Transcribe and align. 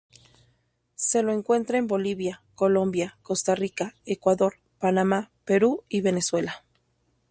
Se 0.95 1.21
lo 1.21 1.31
encuentra 1.31 1.77
en 1.77 1.85
Bolivia, 1.85 2.41
Colombia, 2.55 3.19
Costa 3.21 3.53
Rica, 3.53 3.93
Ecuador, 4.03 4.55
Panamá, 4.79 5.29
Perú, 5.45 5.83
y 5.89 6.01
Venezuela. 6.01 6.65